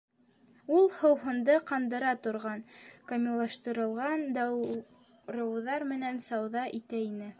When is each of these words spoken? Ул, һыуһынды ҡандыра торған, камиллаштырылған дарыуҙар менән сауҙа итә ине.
Ул, 0.77 0.87
һыуһынды 1.01 1.57
ҡандыра 1.71 2.13
торған, 2.27 2.63
камиллаштырылған 3.11 4.25
дарыуҙар 4.39 5.87
менән 5.93 6.23
сауҙа 6.31 6.65
итә 6.81 7.05
ине. 7.11 7.29